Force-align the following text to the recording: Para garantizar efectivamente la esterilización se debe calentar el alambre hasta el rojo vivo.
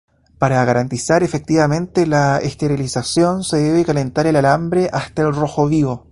Para 0.39 0.65
garantizar 0.65 1.21
efectivamente 1.21 2.07
la 2.07 2.39
esterilización 2.39 3.43
se 3.43 3.57
debe 3.57 3.85
calentar 3.85 4.25
el 4.25 4.35
alambre 4.35 4.89
hasta 4.91 5.21
el 5.21 5.35
rojo 5.35 5.67
vivo. 5.67 5.99